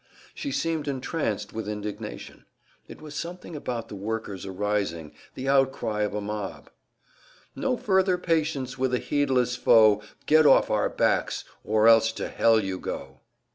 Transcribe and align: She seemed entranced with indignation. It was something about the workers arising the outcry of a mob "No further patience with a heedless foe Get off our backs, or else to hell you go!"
She 0.33 0.51
seemed 0.51 0.87
entranced 0.87 1.53
with 1.53 1.69
indignation. 1.69 2.45
It 2.87 3.03
was 3.03 3.13
something 3.13 3.55
about 3.55 3.87
the 3.87 3.95
workers 3.95 4.47
arising 4.47 5.13
the 5.35 5.47
outcry 5.47 6.01
of 6.01 6.15
a 6.15 6.21
mob 6.21 6.71
"No 7.55 7.77
further 7.77 8.17
patience 8.17 8.79
with 8.79 8.95
a 8.95 8.97
heedless 8.97 9.55
foe 9.55 10.01
Get 10.25 10.47
off 10.47 10.71
our 10.71 10.89
backs, 10.89 11.43
or 11.63 11.87
else 11.87 12.11
to 12.13 12.29
hell 12.29 12.59
you 12.59 12.79
go!" 12.79 13.19